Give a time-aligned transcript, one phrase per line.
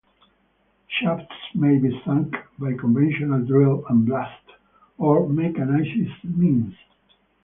[0.87, 4.41] Shafts may be sunk by conventional drill and blast
[4.97, 6.73] or mechanised means.